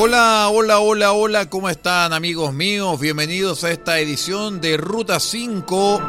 [0.00, 3.00] Hola, hola, hola, hola, ¿cómo están amigos míos?
[3.00, 6.00] Bienvenidos a esta edición de Ruta 5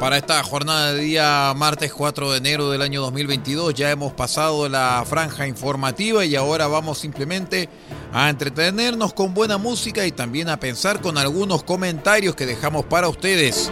[0.00, 3.72] para esta jornada de día martes 4 de enero del año 2022.
[3.74, 7.68] Ya hemos pasado la franja informativa y ahora vamos simplemente
[8.12, 13.08] a entretenernos con buena música y también a pensar con algunos comentarios que dejamos para
[13.08, 13.70] ustedes.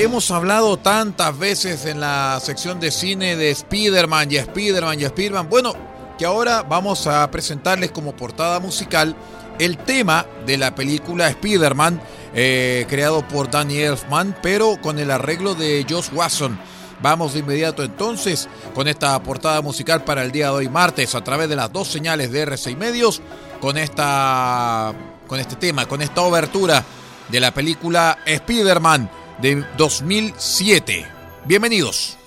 [0.00, 5.50] Hemos hablado tantas veces en la sección de cine de Spider-Man y Spider-Man y Spider-Man.
[5.50, 5.74] Bueno,
[6.16, 9.14] que ahora vamos a presentarles como portada musical
[9.58, 12.00] el tema de la película Spider-Man,
[12.32, 16.58] eh, creado por Danny Elfman, pero con el arreglo de Josh Watson.
[17.02, 21.22] Vamos de inmediato entonces con esta portada musical para el día de hoy martes a
[21.22, 23.20] través de las dos señales de R6 Medios
[23.60, 24.94] con esta
[25.26, 26.82] con este tema, con esta obertura
[27.28, 31.06] de la película Spider-Man de 2007.
[31.46, 32.19] Bienvenidos.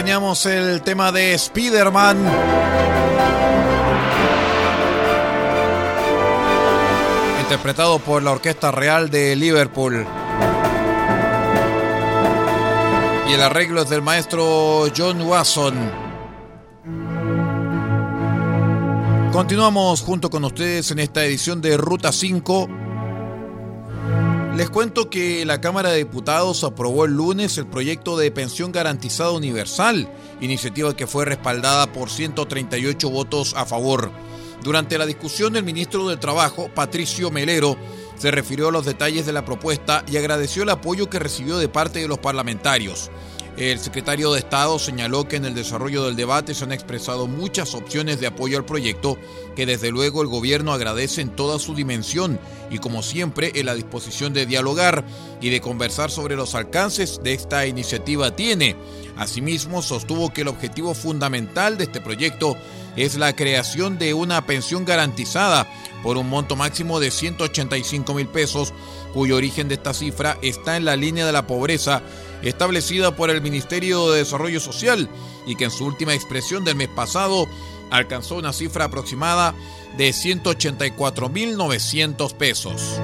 [0.00, 2.16] Teníamos el tema de Spider-Man.
[7.42, 10.06] Interpretado por la Orquesta Real de Liverpool.
[13.28, 15.74] Y el arreglo es del maestro John Watson.
[19.32, 22.79] Continuamos junto con ustedes en esta edición de Ruta 5
[24.56, 29.30] les cuento que la Cámara de Diputados aprobó el lunes el proyecto de pensión garantizada
[29.30, 34.10] universal, iniciativa que fue respaldada por 138 votos a favor.
[34.62, 37.76] Durante la discusión, el ministro del Trabajo, Patricio Melero,
[38.16, 41.68] se refirió a los detalles de la propuesta y agradeció el apoyo que recibió de
[41.68, 43.10] parte de los parlamentarios.
[43.60, 47.74] El secretario de Estado señaló que en el desarrollo del debate se han expresado muchas
[47.74, 49.18] opciones de apoyo al proyecto
[49.54, 52.40] que desde luego el gobierno agradece en toda su dimensión
[52.70, 55.04] y como siempre en la disposición de dialogar
[55.42, 58.76] y de conversar sobre los alcances de esta iniciativa tiene.
[59.18, 62.56] Asimismo, sostuvo que el objetivo fundamental de este proyecto
[62.96, 65.70] es la creación de una pensión garantizada
[66.02, 68.72] por un monto máximo de 185 mil pesos,
[69.12, 72.00] cuyo origen de esta cifra está en la línea de la pobreza
[72.42, 75.08] establecida por el Ministerio de Desarrollo Social
[75.46, 77.48] y que en su última expresión del mes pasado
[77.90, 79.54] alcanzó una cifra aproximada
[79.96, 83.00] de 184.900 pesos.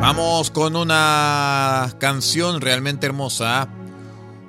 [0.00, 3.68] Vamos con una canción realmente hermosa.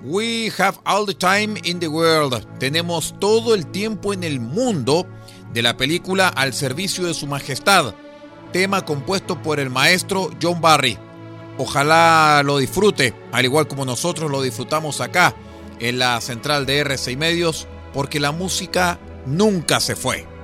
[0.04, 2.46] We have all the time in the world.
[2.60, 5.08] Tenemos todo el tiempo en el mundo
[5.54, 7.96] de la película Al servicio de su majestad
[8.52, 10.98] tema compuesto por el maestro John Barry.
[11.58, 15.34] Ojalá lo disfrute, al igual como nosotros lo disfrutamos acá
[15.80, 20.37] en la central de R6 Medios, porque la música nunca se fue.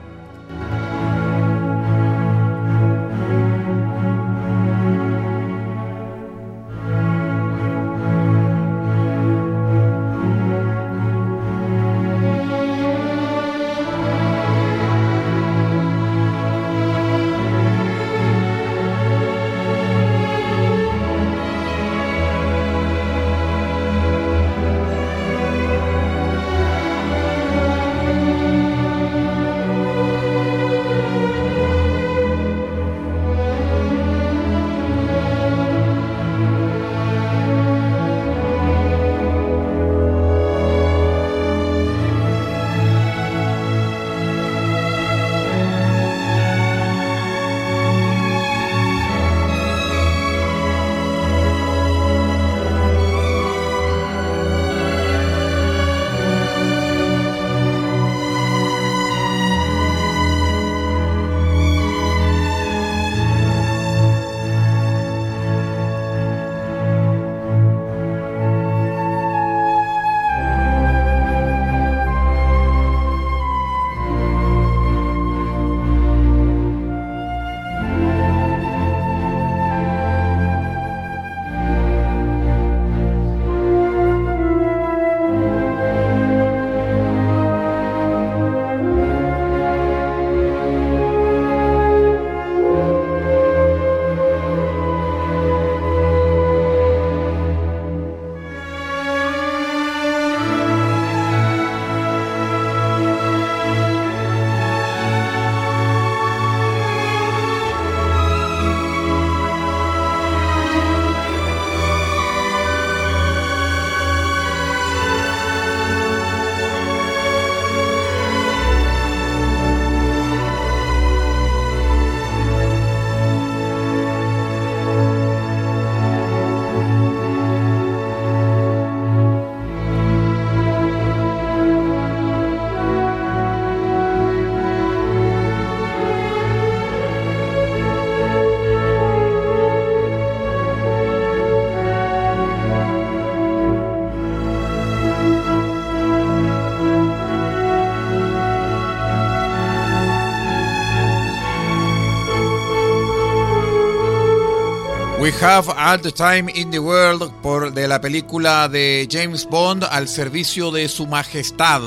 [155.44, 160.08] Have All the Time in the World por, de la película de James Bond al
[160.08, 161.82] servicio de su majestad.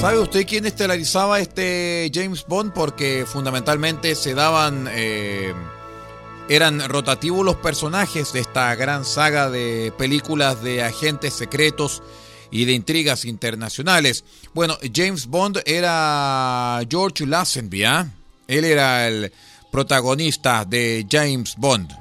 [0.00, 2.72] ¿Sabe usted quién estelarizaba este James Bond?
[2.72, 5.52] Porque fundamentalmente se daban, eh,
[6.48, 12.00] eran rotativos los personajes de esta gran saga de películas de agentes secretos
[12.52, 14.22] y de intrigas internacionales.
[14.54, 18.08] Bueno, James Bond era George Lazenby, ¿ah?
[18.46, 19.32] Él era el
[19.76, 21.92] protagonista de James Bond.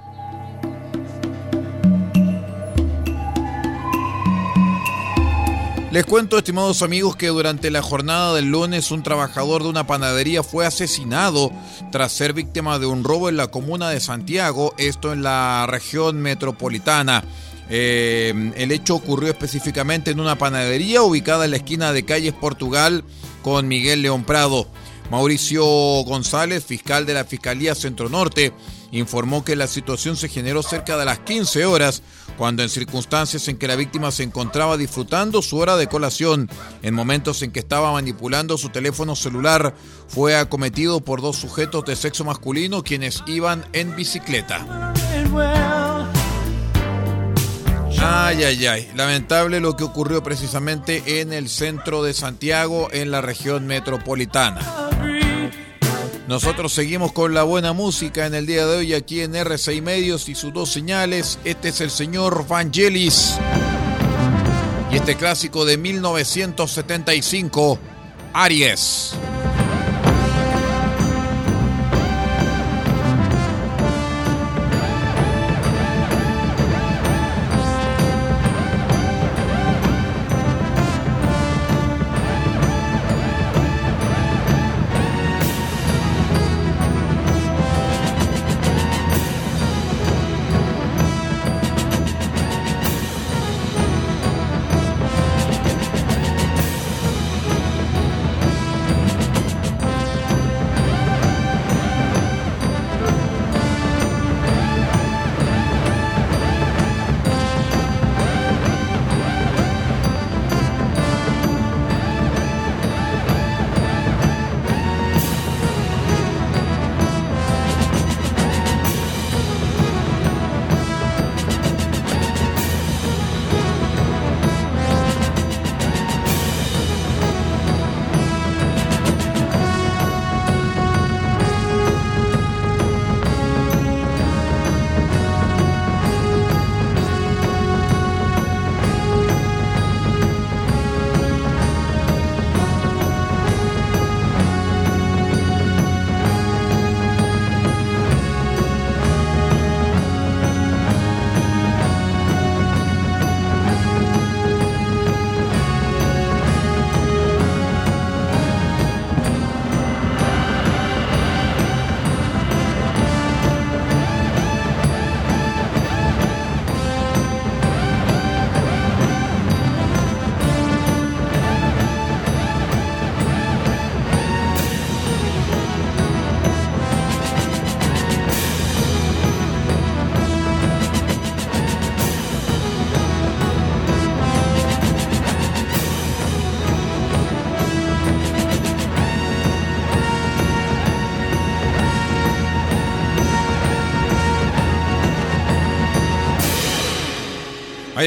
[5.92, 10.42] Les cuento, estimados amigos, que durante la jornada del lunes un trabajador de una panadería
[10.42, 11.52] fue asesinado
[11.92, 16.22] tras ser víctima de un robo en la comuna de Santiago, esto en la región
[16.22, 17.26] metropolitana.
[17.70, 23.04] Eh, el hecho ocurrió específicamente en una panadería ubicada en la esquina de calles Portugal
[23.42, 24.66] con Miguel León Prado.
[25.12, 25.64] Mauricio
[26.04, 28.54] González, fiscal de la Fiscalía Centro Norte,
[28.92, 32.02] informó que la situación se generó cerca de las 15 horas
[32.38, 36.50] cuando en circunstancias en que la víctima se encontraba disfrutando su hora de colación,
[36.82, 39.76] en momentos en que estaba manipulando su teléfono celular,
[40.08, 44.94] fue acometido por dos sujetos de sexo masculino quienes iban en bicicleta.
[48.26, 48.92] Ay, ay, ay.
[48.96, 54.62] Lamentable lo que ocurrió precisamente en el centro de Santiago, en la región metropolitana.
[56.28, 60.28] Nosotros seguimos con la buena música en el día de hoy aquí en R6 Medios
[60.28, 61.38] y sus dos señales.
[61.44, 63.36] Este es el señor Vangelis.
[64.92, 67.78] Y este clásico de 1975,
[68.34, 69.14] Aries.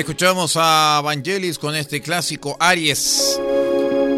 [0.01, 3.41] Escuchamos a Vangelis con este clásico Aries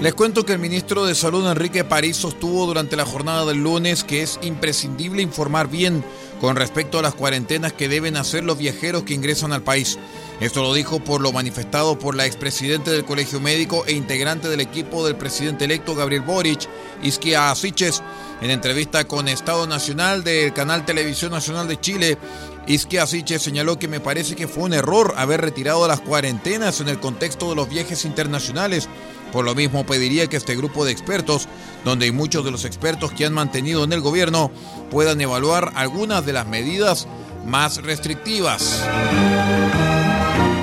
[0.00, 4.02] Les cuento que el ministro de Salud Enrique París sostuvo durante la jornada del lunes
[4.04, 6.02] que es imprescindible informar bien
[6.44, 9.98] con respecto a las cuarentenas que deben hacer los viajeros que ingresan al país.
[10.40, 14.60] Esto lo dijo por lo manifestado por la expresidente del Colegio Médico e integrante del
[14.60, 16.68] equipo del presidente electo Gabriel Boric,
[17.02, 18.02] Isquia Asiches,
[18.42, 22.18] en entrevista con Estado Nacional del canal Televisión Nacional de Chile.
[22.66, 26.88] Isquia Asiches señaló que me parece que fue un error haber retirado las cuarentenas en
[26.88, 28.88] el contexto de los viajes internacionales.
[29.32, 31.46] Por lo mismo pediría que este grupo de expertos,
[31.84, 34.50] donde hay muchos de los expertos que han mantenido en el gobierno,
[34.90, 37.06] puedan evaluar algunas de las medidas
[37.44, 38.82] más restrictivas.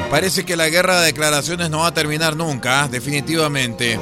[0.09, 3.99] Parece que la guerra de declaraciones no va a terminar nunca, definitivamente.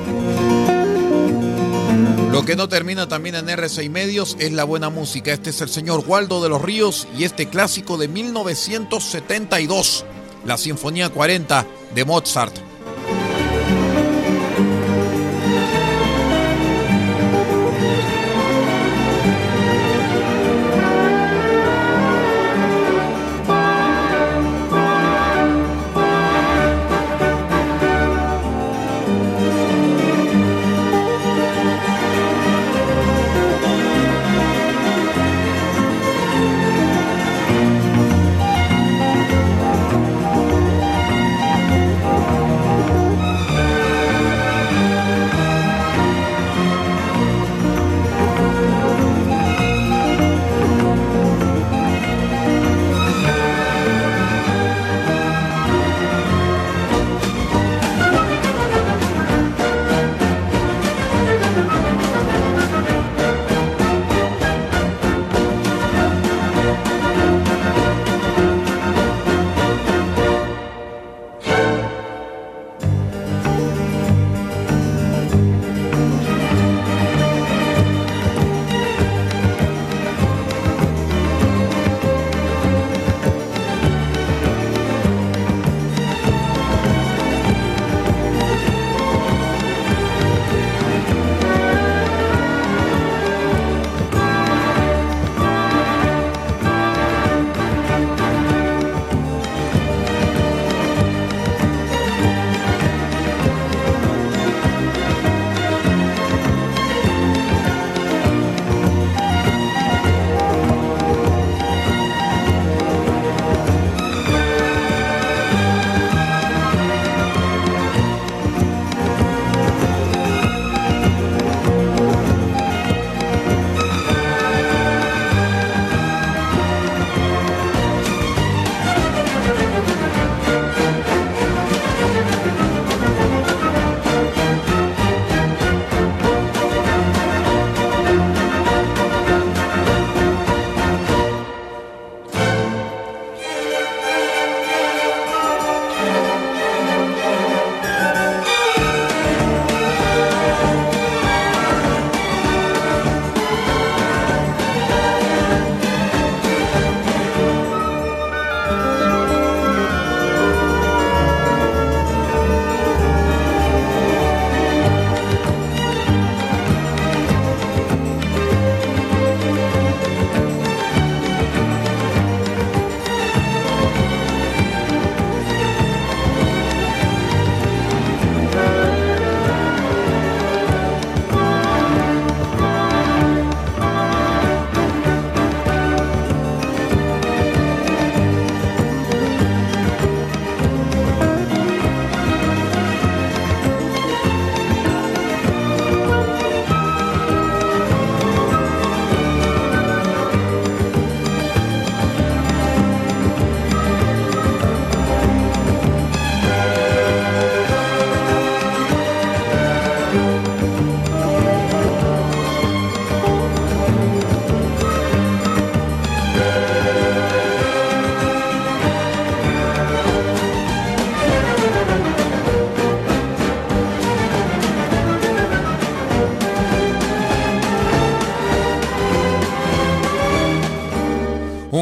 [2.31, 5.33] Lo que no termina también en R6 Medios es la buena música.
[5.33, 10.05] Este es el señor Waldo de los Ríos y este clásico de 1972,
[10.45, 12.68] la Sinfonía 40 de Mozart.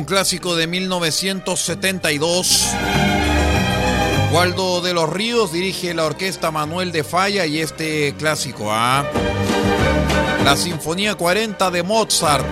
[0.08, 2.68] Clásico de 1972.
[4.32, 9.06] Waldo de los Ríos dirige la orquesta Manuel de Falla y este clásico, ¿ah?
[10.44, 12.46] La Sinfonía 40 de Mozart.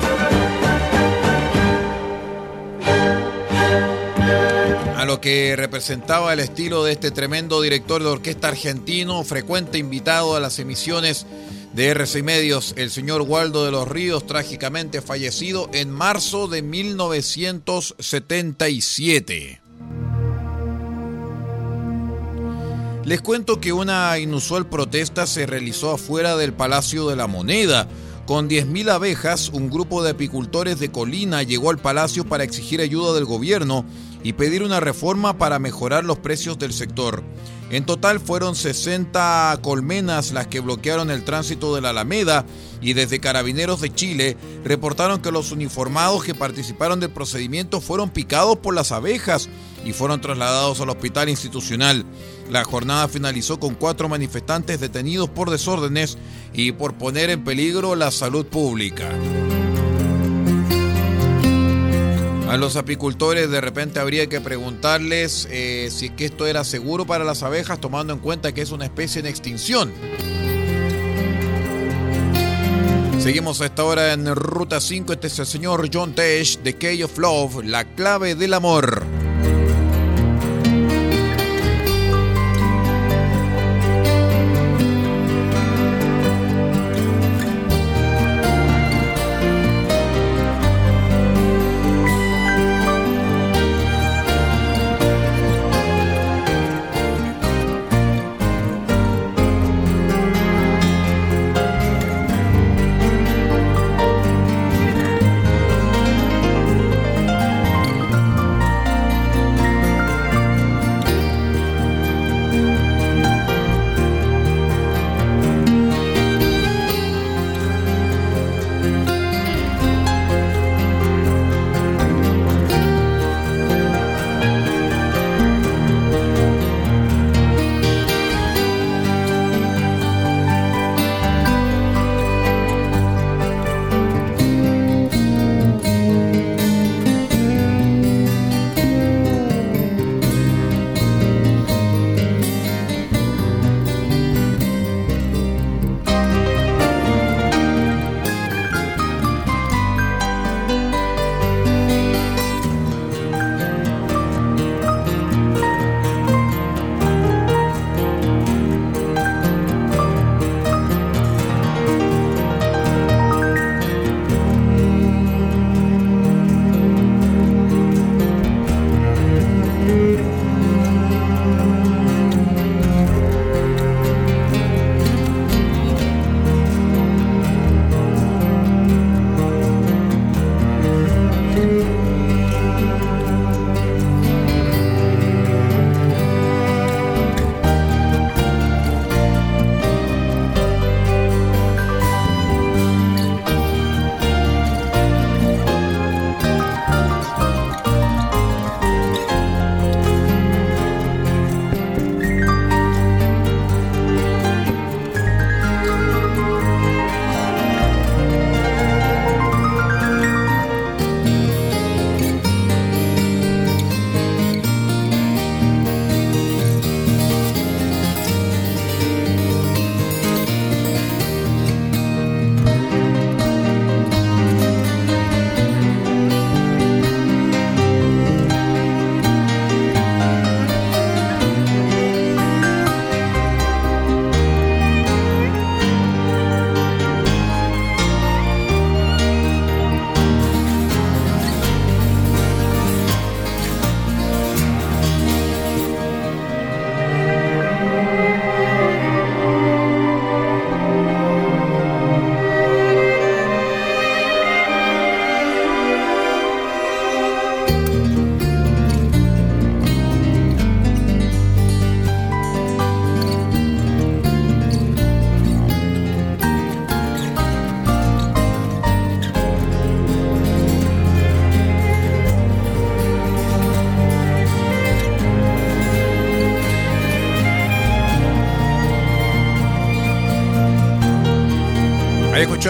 [4.97, 10.35] A lo que representaba el estilo de este tremendo director de orquesta argentino, frecuente invitado
[10.35, 11.25] a las emisiones
[11.75, 19.61] de RC Medios, el señor Waldo de los Ríos, trágicamente fallecido en marzo de 1977.
[23.03, 27.89] Les cuento que una inusual protesta se realizó afuera del Palacio de la Moneda.
[28.25, 33.13] Con 10.000 abejas, un grupo de apicultores de Colina llegó al palacio para exigir ayuda
[33.13, 33.83] del gobierno
[34.23, 37.21] y pedir una reforma para mejorar los precios del sector.
[37.75, 42.45] En total fueron 60 colmenas las que bloquearon el tránsito de la Alameda
[42.79, 48.59] y desde Carabineros de Chile reportaron que los uniformados que participaron del procedimiento fueron picados
[48.59, 49.49] por las abejas
[49.83, 52.05] y fueron trasladados al hospital institucional.
[52.49, 56.17] La jornada finalizó con cuatro manifestantes detenidos por desórdenes
[56.53, 59.09] y por poner en peligro la salud pública.
[62.55, 67.05] A los apicultores de repente habría que preguntarles eh, si es que esto era seguro
[67.05, 69.91] para las abejas, tomando en cuenta que es una especie en extinción.
[73.19, 75.11] Seguimos a esta hora en Ruta 5.
[75.11, 79.24] Este es el señor John Tesh de Key of Love, la clave del amor.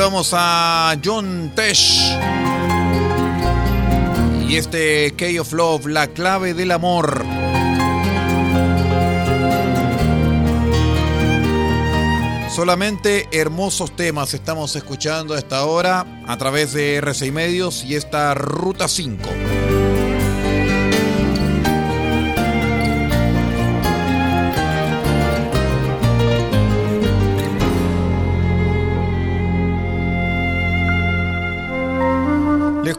[0.06, 2.16] Escuchamos a John Tesh.
[4.48, 7.26] Y este Key of Love, la clave del amor.
[12.56, 18.36] Solamente hermosos temas estamos escuchando a esta hora a través de R6 Medios y esta
[18.36, 19.24] Ruta 5.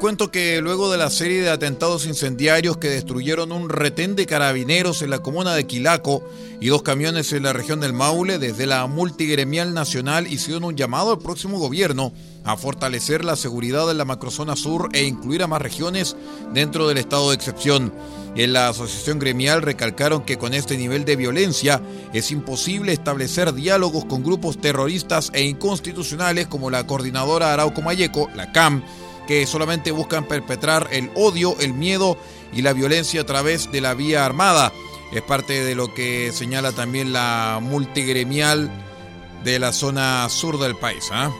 [0.06, 5.02] Cuento que luego de la serie de atentados incendiarios que destruyeron un retén de carabineros
[5.02, 6.22] en la comuna de Quilaco
[6.60, 11.10] y dos camiones en la región del Maule, desde la multigremial nacional hicieron un llamado
[11.10, 12.12] al próximo gobierno
[12.44, 16.16] a fortalecer la seguridad en la macrozona sur e incluir a más regiones
[16.54, 17.92] dentro del estado de excepción.
[18.36, 24.04] En la asociación gremial recalcaron que con este nivel de violencia es imposible establecer diálogos
[24.04, 28.84] con grupos terroristas e inconstitucionales como la coordinadora Arauco Mayeco, la CAM,
[29.26, 32.16] que solamente buscan perpetrar el odio, el miedo
[32.52, 34.72] y la violencia a través de la vía armada.
[35.12, 38.70] Es parte de lo que señala también la multigremial
[39.44, 41.08] de la zona sur del país.
[41.12, 41.30] ¿ah?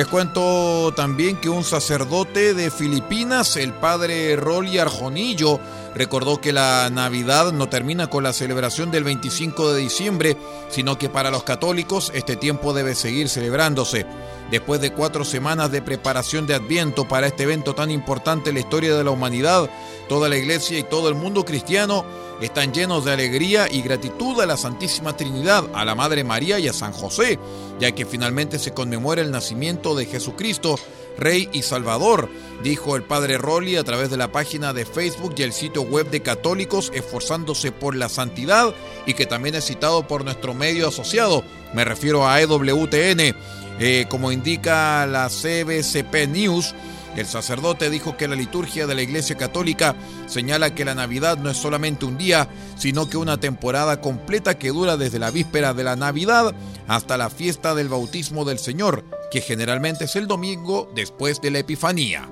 [0.00, 5.60] Les cuento también que un sacerdote de Filipinas, el padre Rolly Arjonillo,
[5.94, 10.38] recordó que la Navidad no termina con la celebración del 25 de diciembre,
[10.70, 14.06] sino que para los católicos este tiempo debe seguir celebrándose.
[14.50, 18.60] Después de cuatro semanas de preparación de Adviento para este evento tan importante en la
[18.60, 19.68] historia de la humanidad,
[20.08, 22.06] toda la iglesia y todo el mundo cristiano
[22.46, 26.68] están llenos de alegría y gratitud a la Santísima Trinidad, a la Madre María y
[26.68, 27.38] a San José,
[27.78, 30.76] ya que finalmente se conmemora el nacimiento de Jesucristo,
[31.18, 32.30] Rey y Salvador,
[32.62, 36.08] dijo el Padre Rolli a través de la página de Facebook y el sitio web
[36.10, 38.74] de católicos esforzándose por la santidad
[39.06, 43.34] y que también es citado por nuestro medio asociado, me refiero a EWTN,
[43.78, 46.74] eh, como indica la CBCP News,
[47.16, 49.96] el sacerdote dijo que la liturgia de la Iglesia Católica
[50.26, 54.68] señala que la Navidad no es solamente un día, sino que una temporada completa que
[54.68, 56.54] dura desde la víspera de la Navidad
[56.86, 61.58] hasta la fiesta del bautismo del Señor, que generalmente es el domingo después de la
[61.60, 62.28] Epifanía.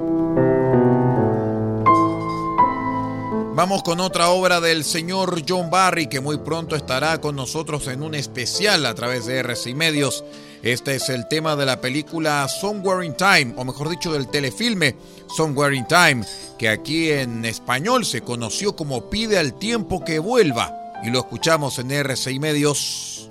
[3.59, 8.05] Vamos con otra obra del señor John Barry que muy pronto estará con nosotros en
[8.05, 10.23] un especial a través de RCI Medios.
[10.63, 14.95] Este es el tema de la película Somewhere in Time, o mejor dicho del telefilme
[15.37, 16.25] Somewhere in Time,
[16.57, 20.73] que aquí en español se conoció como Pide al tiempo que vuelva.
[21.03, 23.29] Y lo escuchamos en RCI Medios.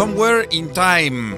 [0.00, 1.36] Somewhere in Time,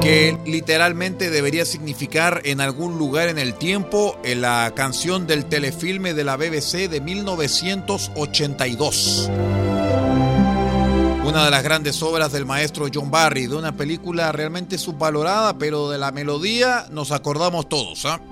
[0.00, 6.14] que literalmente debería significar en algún lugar en el tiempo en la canción del telefilme
[6.14, 9.30] de la BBC de 1982.
[11.26, 15.90] Una de las grandes obras del maestro John Barry, de una película realmente subvalorada, pero
[15.90, 18.06] de la melodía nos acordamos todos.
[18.06, 18.22] ¿ah?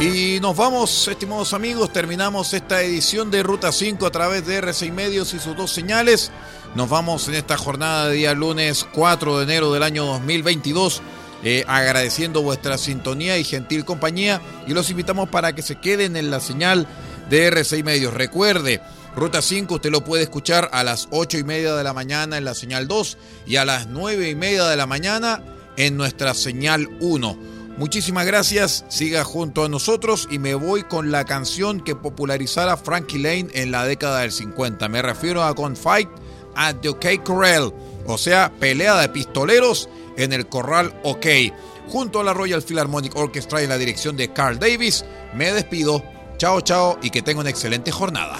[0.00, 4.92] Y nos vamos, estimados amigos, terminamos esta edición de Ruta 5 a través de R6
[4.92, 6.32] Medios y sus dos señales.
[6.74, 11.00] Nos vamos en esta jornada de día lunes 4 de enero del año 2022.
[11.44, 16.30] Eh, agradeciendo vuestra sintonía y gentil compañía y los invitamos para que se queden en
[16.30, 16.88] la señal
[17.30, 18.14] de R6 Medios.
[18.14, 18.80] Recuerde,
[19.14, 22.44] Ruta 5 usted lo puede escuchar a las 8 y media de la mañana en
[22.44, 25.42] la señal 2 y a las 9 y media de la mañana
[25.76, 27.54] en nuestra señal 1.
[27.76, 33.18] Muchísimas gracias, siga junto a nosotros y me voy con la canción que popularizara Frankie
[33.18, 34.88] Lane en la década del 50.
[34.88, 36.08] Me refiero a Fight
[36.54, 37.74] at the OK Corral,
[38.06, 41.26] o sea, pelea de pistoleros en el Corral OK.
[41.88, 46.02] Junto a la Royal Philharmonic Orchestra y la dirección de Carl Davis, me despido.
[46.38, 48.38] Chao, chao y que tenga una excelente jornada.